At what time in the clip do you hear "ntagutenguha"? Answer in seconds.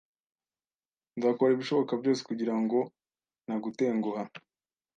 3.45-4.23